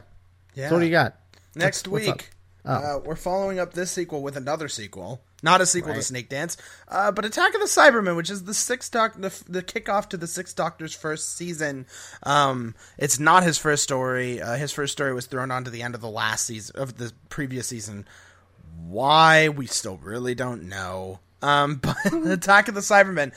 [0.55, 0.67] yeah.
[0.69, 1.15] So what do you got?
[1.55, 2.29] Next What's- week,
[2.65, 5.21] uh, we're following up this sequel with another sequel.
[5.41, 8.91] Not a sequel to Snakedance, uh, but Attack of the Cybermen, which is the sixth
[8.91, 11.85] doc, the, the kickoff to the Sixth Doctor's first season.
[12.23, 14.41] Um, it's not his first story.
[14.41, 17.13] Uh, his first story was thrown onto the end of the last season of the
[17.29, 18.07] previous season.
[18.85, 21.19] Why we still really don't know.
[21.41, 23.33] Um, but Attack of the Cybermen,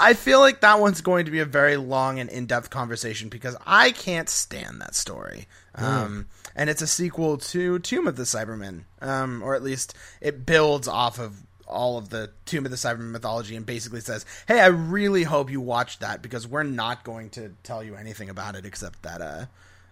[0.00, 3.56] I feel like that one's going to be a very long and in-depth conversation because
[3.66, 5.46] I can't stand that story.
[5.74, 10.44] Um, and it's a sequel to Tomb of the Cybermen, um, or at least it
[10.44, 14.60] builds off of all of the Tomb of the Cybermen mythology and basically says, "Hey,
[14.60, 18.56] I really hope you watched that because we're not going to tell you anything about
[18.56, 19.44] it except that uh,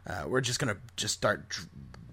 [0.07, 1.69] uh, we're just gonna just start dr-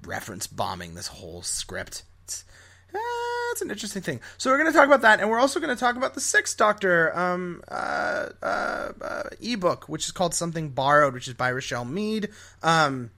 [0.05, 2.45] reference bombing this whole script." It's,
[2.93, 4.19] uh, it's an interesting thing.
[4.37, 6.21] So we're going to talk about that, and we're also going to talk about the
[6.21, 11.49] Sixth Doctor um, uh, uh, uh, ebook, which is called Something Borrowed, which is by
[11.49, 12.29] Richelle Mead.
[12.61, 13.11] Um,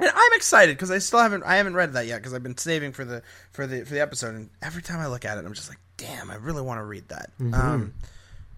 [0.00, 2.56] and I'm excited because I still haven't I haven't read that yet because I've been
[2.56, 5.44] saving for the for the for the episode, and every time I look at it,
[5.44, 7.30] I'm just like, damn, I really want to read that.
[7.54, 7.94] Um,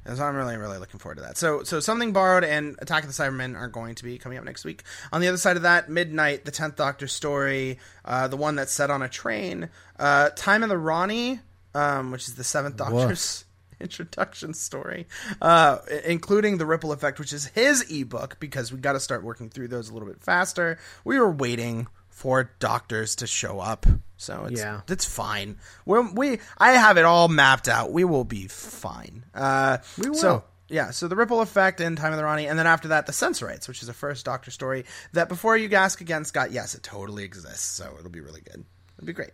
[0.04, 1.36] and so I'm really, really looking forward to that.
[1.36, 4.44] So, so something borrowed and Attack of the Cybermen are going to be coming up
[4.44, 4.82] next week.
[5.12, 8.72] On the other side of that, Midnight, the Tenth Doctor story, uh, the one that's
[8.72, 11.40] set on a train, uh, Time in the Rani,
[11.74, 13.44] um, which is the Seventh Doctor's
[13.80, 15.06] introduction story,
[15.40, 19.48] uh, including the Ripple Effect, which is his ebook because we got to start working
[19.48, 20.78] through those a little bit faster.
[21.04, 24.82] We were waiting for doctors to show up, so it's Yeah.
[24.88, 25.58] it's fine.
[25.84, 27.92] We're, we I have it all mapped out.
[27.92, 29.24] We will be fine.
[29.34, 30.14] Uh, We will.
[30.16, 33.06] So, yeah, so the ripple effect in Time of the Rani, and then after that,
[33.06, 36.74] the Sensorites, which is a first Doctor story that before you ask again, Scott, yes,
[36.76, 37.64] it totally exists.
[37.66, 38.64] So it'll be really good.
[38.96, 39.32] It'll be great.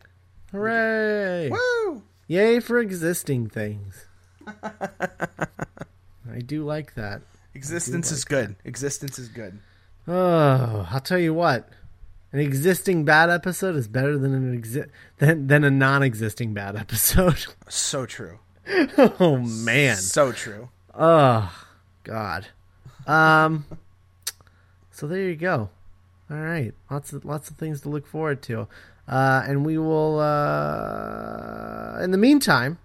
[0.50, 1.50] Hooray!
[1.50, 2.02] Woo!
[2.26, 4.06] Yay for existing things.
[4.62, 7.22] I do like that.
[7.54, 8.56] Existence is good.
[8.64, 9.58] Existence is good.
[10.08, 11.68] Oh, I'll tell you what.
[12.32, 14.88] An existing bad episode is better than an exi-
[15.18, 17.46] than than a non-existing bad episode.
[17.68, 18.38] So true.
[18.98, 19.96] oh man.
[19.96, 20.68] So true.
[20.94, 21.52] Oh
[22.04, 22.46] God.
[23.06, 23.64] Um.
[24.90, 25.70] So there you go.
[26.30, 26.72] All right.
[26.90, 28.68] Lots of lots of things to look forward to.
[29.08, 32.78] Uh, and we will uh, in the meantime,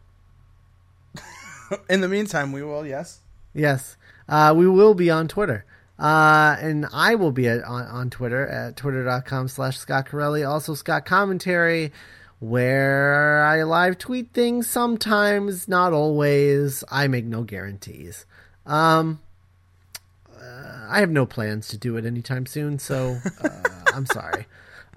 [1.89, 2.86] In the meantime, we will.
[2.86, 3.20] Yes.
[3.53, 3.97] yes.
[4.28, 5.65] Uh, we will be on Twitter.
[5.98, 10.43] Uh, and I will be at, on, on Twitter at twitter.com slash Scott Corelli.
[10.43, 11.91] Also Scott Commentary,
[12.39, 16.84] where I live tweet things sometimes, not always.
[16.91, 18.26] I make no guarantees.
[18.66, 19.20] Um,
[20.36, 23.50] uh, I have no plans to do it anytime soon, so uh,
[23.93, 24.46] I'm sorry.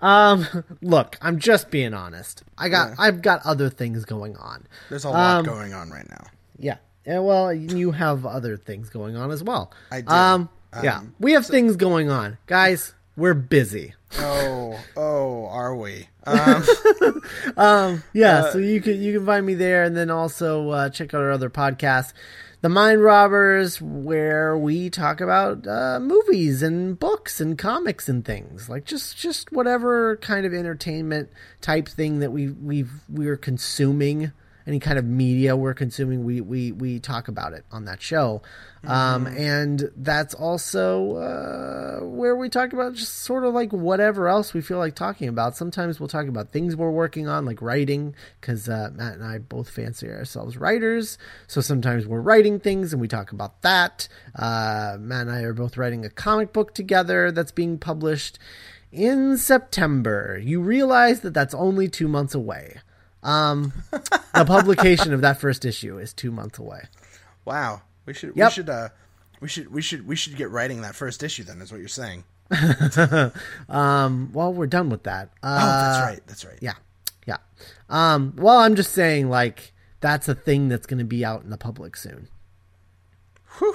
[0.01, 0.47] Um,
[0.83, 2.43] look, I'm just being honest.
[2.57, 2.95] I got, Yeah.
[2.99, 4.67] I've got other things going on.
[4.91, 6.25] There's a lot Um, going on right now.
[6.59, 6.77] Yeah.
[7.07, 9.73] Yeah, well, you have other things going on as well.
[9.91, 10.09] I do.
[10.13, 10.49] Um,
[10.83, 12.95] yeah, Um, we have things going on, guys.
[13.17, 13.95] We're busy.
[14.19, 16.09] Oh, oh, are we?
[17.57, 20.89] Um, Yeah, Uh, so you can you can find me there, and then also uh,
[20.91, 22.13] check out our other podcast,
[22.61, 28.69] The Mind Robbers, where we talk about uh, movies and books and comics and things
[28.69, 34.33] like just just whatever kind of entertainment type thing that we we've we're consuming.
[34.69, 38.43] Any kind of media we're consuming, we we we talk about it on that show,
[38.87, 44.53] um, and that's also uh, where we talk about just sort of like whatever else
[44.53, 45.57] we feel like talking about.
[45.57, 49.39] Sometimes we'll talk about things we're working on, like writing, because uh, Matt and I
[49.39, 51.17] both fancy ourselves writers.
[51.47, 54.07] So sometimes we're writing things and we talk about that.
[54.35, 58.39] Uh, Matt and I are both writing a comic book together that's being published
[58.93, 60.39] in September.
[60.43, 62.81] You realize that that's only two months away.
[63.29, 66.83] Um, the publication of that first issue is two months away.
[67.45, 67.83] wow.
[68.07, 68.33] We should.
[68.37, 68.49] Yep.
[68.49, 68.71] We should.
[68.71, 68.89] Uh,
[69.41, 69.71] we should.
[69.73, 70.07] We should.
[70.07, 71.45] We should get writing that first issue.
[71.45, 72.25] Then is what you're saying.
[73.69, 75.31] Um, well, we're done with that.
[75.43, 76.21] Oh, Uh, that's right.
[76.27, 76.59] That's right.
[76.61, 76.73] Yeah,
[77.27, 77.37] yeah.
[77.91, 81.51] Um, well, I'm just saying, like, that's a thing that's going to be out in
[81.51, 82.29] the public soon.
[83.59, 83.75] Whew.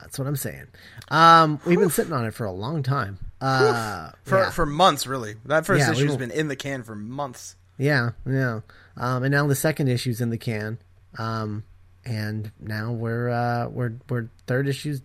[0.00, 0.66] That's what I'm saying.
[1.08, 3.18] Um, we've been sitting on it for a long time.
[3.40, 5.36] Uh, For yeah, for months, really.
[5.46, 7.56] That first Yeah, issue's will- been in the can for months.
[7.78, 8.60] Yeah, yeah.
[8.96, 10.78] Um, and now the second issue's in the can.
[11.18, 11.64] Um,
[12.04, 15.02] and now we're uh, we're we're third issue's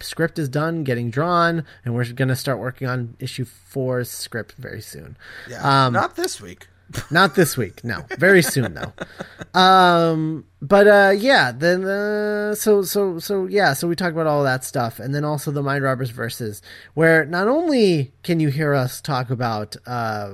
[0.00, 4.52] script is done, getting drawn, and we're going to start working on issue four's script
[4.52, 5.16] very soon.
[5.50, 5.86] Yeah.
[5.86, 6.68] Um, Not this week.
[7.10, 8.06] Not this week, no.
[8.18, 9.60] Very soon though.
[9.60, 14.42] Um, but uh, yeah, then uh, so so so yeah, so we talk about all
[14.44, 16.62] that stuff, and then also the Mind Robbers verses,
[16.94, 20.30] where not only can you hear us talk about uh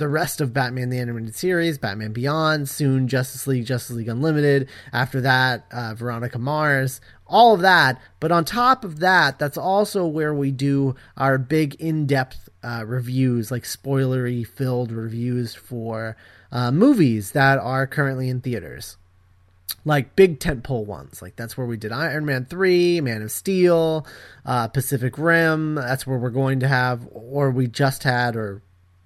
[0.00, 4.68] the rest of Batman the animated series, Batman Beyond, soon Justice League, Justice League Unlimited.
[4.92, 8.00] After that, uh, Veronica Mars, all of that.
[8.18, 13.50] But on top of that, that's also where we do our big in-depth uh, reviews,
[13.52, 16.16] like spoilery filled reviews for
[16.50, 18.96] uh, movies that are currently in theaters
[19.84, 21.22] like big tentpole ones.
[21.22, 24.06] Like that's where we did Iron Man three, Man of Steel,
[24.44, 25.76] uh, Pacific Rim.
[25.76, 28.62] That's where we're going to have, or we just had, or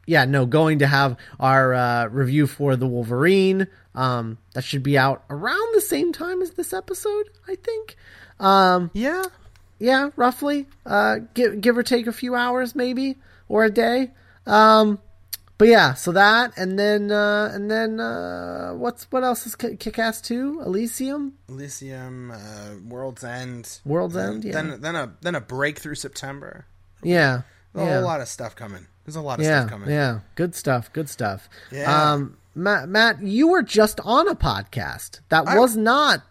[0.06, 3.66] yeah, no, going to have our uh, review for the Wolverine.
[3.94, 7.96] Um, that should be out around the same time as this episode, I think.
[8.40, 9.24] Um, Yeah.
[9.78, 10.66] yeah, roughly.
[10.84, 13.16] Uh, give give or take a few hours, maybe
[13.48, 14.10] or a day.
[14.46, 14.98] Um,
[15.56, 19.76] but yeah, so that and then uh, and then uh, what's what else is K-
[19.76, 20.60] Kick-Ass two?
[20.66, 23.78] Elysium, Elysium, uh, World's End.
[23.84, 24.44] World's Then- End.
[24.44, 26.66] Yeah, Then then a then a break through September.
[27.04, 27.42] yeah,
[27.76, 27.94] A yeah.
[27.94, 28.88] whole lot of stuff coming.
[29.04, 29.90] There's a lot of yeah, stuff coming.
[29.90, 30.20] yeah.
[30.34, 30.92] Good stuff.
[30.92, 31.48] Good stuff.
[31.70, 32.12] Yeah.
[32.12, 36.22] Um, Matt, Matt, you were just on a podcast that I- was not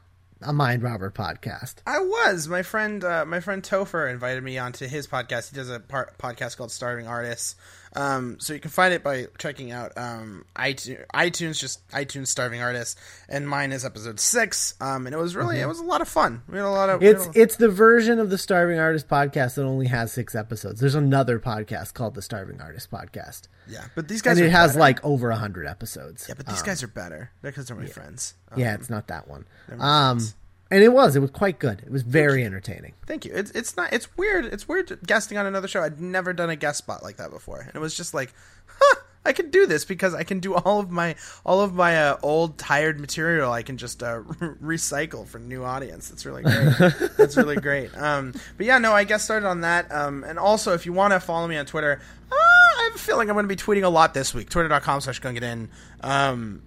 [0.42, 1.76] a Mind Robber podcast.
[1.88, 2.48] I was.
[2.50, 5.50] My friend, uh, my friend Topher invited me onto his podcast.
[5.52, 7.56] He does a par- podcast called Starving Artists.
[7.96, 12.62] Um, so you can find it by checking out um, iTunes, iTunes, just iTunes Starving
[12.62, 14.74] Artists, and mine is episode six.
[14.82, 16.42] Um, and it was really, it was a lot of fun.
[16.50, 17.04] We had a lot of.
[17.04, 20.80] It's a- it's the version of the Starving Artist podcast that only has six episodes.
[20.80, 23.44] There's another podcast called the Starving Artist podcast.
[23.68, 24.80] yeah, but these guys and are it has better.
[24.80, 26.26] like over a hundred episodes.
[26.28, 28.34] yeah, but these guys are better because they're my friends.
[28.52, 29.46] Um, yeah, it's not that one.
[29.68, 30.36] they're my Um, friends.
[30.74, 31.16] And it was.
[31.16, 31.84] It was quite good.
[31.86, 32.94] It was very entertaining.
[33.06, 33.32] Thank you.
[33.36, 33.94] It's it's not.
[33.94, 34.46] It's weird.
[34.46, 35.84] It's weird guesting on another show.
[35.84, 38.34] I'd never done a guest spot like that before, and it was just like,
[38.66, 41.16] huh, I can do this because I can do all of my
[41.46, 43.52] all of my uh, old tired material.
[43.52, 46.10] I can just uh, re- recycle for new audience.
[46.10, 46.94] That's really great.
[47.18, 47.96] That's really great.
[47.96, 49.92] Um, but yeah, no, I guess started on that.
[49.92, 52.02] Um, and also, if you want to follow me on Twitter,
[52.32, 54.50] uh, I have a feeling I'm going to be tweeting a lot this week.
[54.50, 55.70] Twitter.com/slash gung it in.
[56.02, 56.64] Um,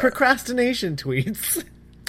[0.00, 1.62] Procrastination tweets.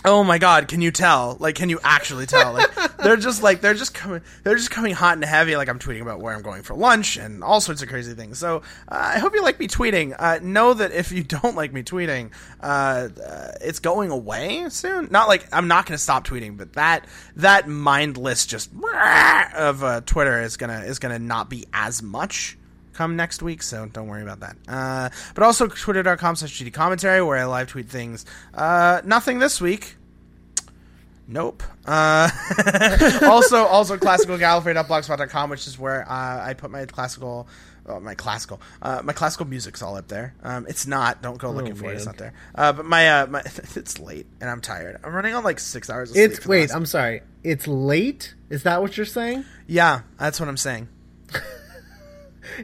[0.05, 1.35] Oh my god, can you tell?
[1.39, 2.53] Like can you actually tell?
[2.53, 5.79] Like they're just like they're just coming they're just coming hot and heavy like I'm
[5.79, 8.37] tweeting about where I'm going for lunch and all sorts of crazy things.
[8.37, 10.15] So, uh, I hope you like me tweeting.
[10.17, 12.31] Uh, know that if you don't like me tweeting,
[12.61, 15.07] uh, uh it's going away soon.
[15.09, 17.05] Not like I'm not going to stop tweeting, but that
[17.37, 18.71] that mindless just
[19.55, 22.57] of uh, Twitter is to is to not be as much
[22.95, 24.55] come next week, so don't worry about that.
[24.67, 28.25] Uh, but also twitter.com slash GD commentary where I live tweet things.
[28.53, 29.95] Uh, nothing this week.
[31.27, 31.63] Nope.
[31.85, 32.29] Uh,
[33.23, 37.47] also, also classicalgallifrey.blogspot.com, which is where uh, I put my classical,
[37.83, 40.35] well, my classical, uh, my classical music's all up there.
[40.43, 41.23] Um, it's not.
[41.23, 41.95] Don't go looking Oh, for it.
[41.95, 42.33] It's not there.
[42.53, 43.39] Uh, but my, uh, my,
[43.75, 44.99] it's late and I'm tired.
[45.03, 46.11] I'm running on like six hours.
[46.11, 46.71] Of It's wait.
[46.73, 47.21] I'm sorry.
[47.43, 48.35] It's late.
[48.51, 49.45] Is that what you're saying?
[49.65, 50.87] yeah, that's what I'm saying.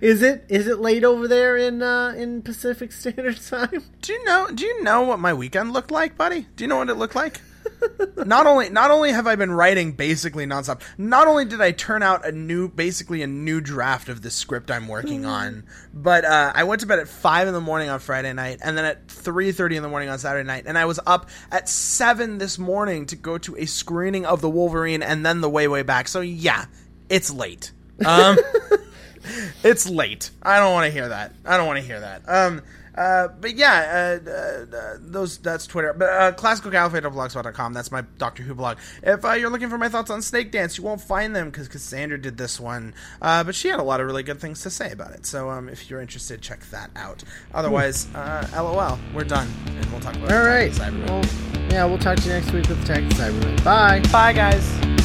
[0.01, 3.84] Is it is it late over there in uh, in Pacific Standard Time?
[4.01, 4.47] Do you know?
[4.53, 6.47] Do you know what my weekend looked like, buddy?
[6.55, 7.41] Do you know what it looked like?
[8.25, 12.03] not only not only have I been writing basically nonstop, not only did I turn
[12.03, 16.51] out a new basically a new draft of the script I'm working on, but uh,
[16.55, 19.07] I went to bed at five in the morning on Friday night, and then at
[19.07, 22.57] three thirty in the morning on Saturday night, and I was up at seven this
[22.57, 26.07] morning to go to a screening of the Wolverine, and then the way way back.
[26.07, 26.65] So yeah,
[27.09, 27.71] it's late.
[28.05, 28.38] Um,
[29.63, 30.32] it's late.
[30.41, 31.34] I don't want to hear that.
[31.45, 32.24] I don't want to hear that.
[32.28, 32.61] Um,
[32.95, 35.93] uh, but yeah, uh, uh, uh, those that's Twitter.
[35.93, 37.74] But uh, classicalgallifrey.blogspot.com.
[37.74, 38.78] That's my Doctor Who blog.
[39.01, 42.19] If uh, you're looking for my thoughts on Snakedance, you won't find them because Cassandra
[42.19, 42.93] did this one.
[43.22, 45.26] Uh, but she had a lot of really good things to say about it.
[45.26, 47.24] So um, if you're interested, check that out.
[47.53, 48.99] Otherwise, uh, LOL.
[49.13, 50.67] We're done, and we'll talk about All right.
[50.69, 51.09] of the Cybermen.
[51.09, 54.01] Well, yeah, we'll talk to you next week with Attack of the Bye.
[54.11, 55.01] Bye, guys.